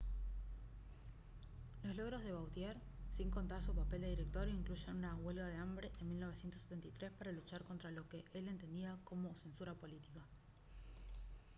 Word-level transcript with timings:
los 1.83 1.95
logros 1.95 2.23
de 2.23 2.31
vautier 2.31 2.75
sin 3.07 3.29
contar 3.29 3.61
su 3.61 3.75
papel 3.75 4.01
de 4.01 4.09
director 4.09 4.49
incluyen 4.49 4.95
una 4.95 5.13
huelga 5.17 5.45
de 5.45 5.57
hambre 5.57 5.91
en 5.99 6.07
1973 6.09 7.11
para 7.11 7.31
luchar 7.31 7.63
contra 7.63 7.91
lo 7.91 8.09
que 8.09 8.25
él 8.33 8.47
entendía 8.47 8.97
como 9.03 9.35
censura 9.35 9.75
política 9.75 10.25